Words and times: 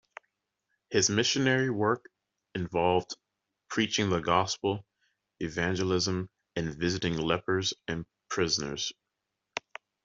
His 0.89 1.11
missionary 1.11 1.69
work 1.69 2.09
involved 2.55 3.15
preaching 3.67 4.09
the 4.09 4.19
Gospel, 4.19 4.83
evangelism, 5.39 6.27
and 6.55 6.73
visiting 6.73 7.17
lepers 7.19 7.75
and 7.87 8.07
prisoners. 8.27 8.91